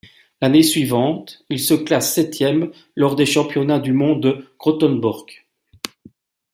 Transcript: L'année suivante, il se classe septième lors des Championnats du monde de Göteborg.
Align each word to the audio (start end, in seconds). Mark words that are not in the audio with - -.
L'année 0.41 0.63
suivante, 0.63 1.45
il 1.51 1.59
se 1.59 1.75
classe 1.75 2.11
septième 2.15 2.71
lors 2.95 3.15
des 3.15 3.27
Championnats 3.27 3.77
du 3.77 3.93
monde 3.93 4.23
de 4.23 4.47
Göteborg. 4.57 5.29